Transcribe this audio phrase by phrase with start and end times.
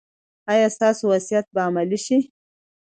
[0.53, 2.17] ایا ستاسو وصیت به عملي شي؟